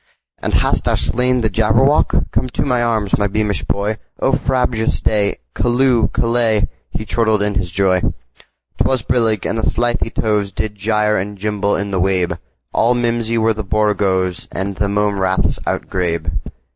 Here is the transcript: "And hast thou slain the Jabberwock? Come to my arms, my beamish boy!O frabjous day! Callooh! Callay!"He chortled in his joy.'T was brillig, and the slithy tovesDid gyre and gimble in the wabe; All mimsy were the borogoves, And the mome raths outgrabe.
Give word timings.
"And 0.41 0.55
hast 0.55 0.85
thou 0.85 0.95
slain 0.95 1.41
the 1.41 1.49
Jabberwock? 1.51 2.31
Come 2.31 2.49
to 2.49 2.65
my 2.65 2.81
arms, 2.81 3.15
my 3.19 3.27
beamish 3.27 3.61
boy!O 3.65 4.31
frabjous 4.33 4.99
day! 4.99 5.37
Callooh! 5.53 6.09
Callay!"He 6.11 7.05
chortled 7.05 7.43
in 7.43 7.53
his 7.53 7.69
joy.'T 7.69 8.11
was 8.83 9.03
brillig, 9.03 9.45
and 9.45 9.59
the 9.59 9.69
slithy 9.69 10.09
tovesDid 10.09 10.73
gyre 10.73 11.17
and 11.17 11.37
gimble 11.37 11.75
in 11.75 11.91
the 11.91 11.99
wabe; 11.99 12.39
All 12.73 12.95
mimsy 12.95 13.37
were 13.37 13.53
the 13.53 13.63
borogoves, 13.63 14.47
And 14.51 14.77
the 14.77 14.89
mome 14.89 15.19
raths 15.19 15.59
outgrabe. 15.67 16.31